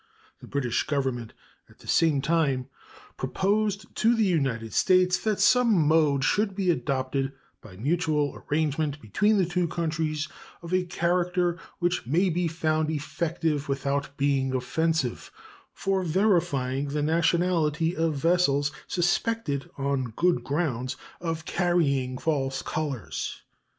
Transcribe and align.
The 0.39 0.47
British 0.47 0.81
Government 0.87 1.31
at 1.69 1.77
the 1.77 1.87
same 1.87 2.21
time 2.23 2.65
proposed 3.17 3.85
to 3.97 4.15
the 4.15 4.25
United 4.25 4.73
States 4.73 5.19
that 5.19 5.39
some 5.39 5.71
mode 5.73 6.23
should 6.23 6.55
be 6.55 6.71
adopted, 6.71 7.33
by 7.61 7.75
mutual 7.75 8.43
arrangement 8.49 8.99
between 8.99 9.37
the 9.37 9.45
two 9.45 9.67
countries, 9.67 10.27
of 10.63 10.73
a 10.73 10.85
character 10.85 11.59
which 11.77 12.07
may 12.07 12.31
be 12.31 12.47
found 12.47 12.89
effective 12.89 13.69
without 13.69 14.17
being 14.17 14.55
offensive, 14.55 15.29
for 15.71 16.01
verifying 16.01 16.87
the 16.87 17.03
nationality 17.03 17.95
of 17.95 18.15
vessels 18.15 18.71
suspected 18.87 19.69
on 19.77 20.13
good 20.15 20.43
grounds 20.43 20.97
of 21.19 21.45
carrying 21.45 22.17
false 22.17 22.63
colors. 22.63 23.43